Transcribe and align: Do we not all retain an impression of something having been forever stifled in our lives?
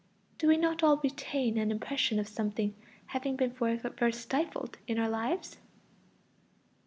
Do 0.39 0.47
we 0.47 0.57
not 0.57 0.81
all 0.81 0.97
retain 0.97 1.59
an 1.59 1.69
impression 1.69 2.17
of 2.17 2.27
something 2.27 2.73
having 3.05 3.35
been 3.35 3.51
forever 3.51 4.11
stifled 4.11 4.79
in 4.87 4.97
our 4.97 5.07
lives? 5.09 5.57